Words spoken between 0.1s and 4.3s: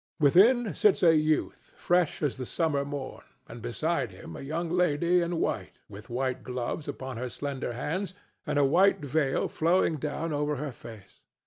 Within sits a youth fresh as the summer morn, and beside